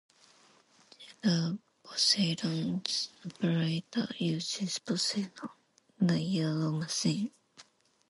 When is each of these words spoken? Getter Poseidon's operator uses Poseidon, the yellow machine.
Getter 1.23 1.59
Poseidon's 1.83 3.09
operator 3.23 4.07
uses 4.17 4.79
Poseidon, 4.79 5.49
the 5.99 6.19
yellow 6.19 6.71
machine. 6.71 7.29